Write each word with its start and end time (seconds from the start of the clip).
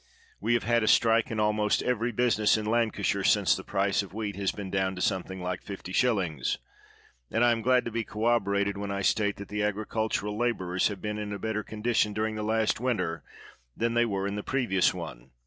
We 0.39 0.55
have 0.55 0.63
had 0.63 0.81
a 0.81 0.87
strike 0.87 1.29
in 1.29 1.39
almost 1.39 1.83
ever^' 1.83 2.15
business 2.15 2.57
in 2.57 2.65
Lancashire 2.65 3.23
since 3.23 3.55
the 3.55 3.63
price 3.63 4.01
of 4.01 4.15
wheat 4.15 4.35
has 4.35 4.51
been 4.51 4.71
down 4.71 4.95
to 4.95 4.99
something 4.99 5.39
like 5.43 5.61
505.; 5.61 6.57
and 7.29 7.43
I 7.45 7.51
am 7.51 7.61
glad 7.61 7.85
to 7.85 7.91
be 7.91 8.03
corroborated 8.03 8.79
when 8.79 8.89
I 8.89 9.03
state 9.03 9.35
that 9.35 9.49
the 9.49 9.61
agricul 9.61 10.09
tural 10.09 10.35
laborers 10.39 10.87
have 10.87 11.03
been 11.03 11.19
in 11.19 11.31
a 11.31 11.37
better 11.37 11.61
condition 11.61 12.13
during 12.13 12.33
the 12.33 12.41
last 12.41 12.79
winter 12.79 13.23
than 13.77 13.93
they 13.93 14.05
were 14.07 14.25
in 14.25 14.37
the 14.37 14.43
pre^ 14.43 14.67
ious 14.71 14.91
one. 14.91 15.29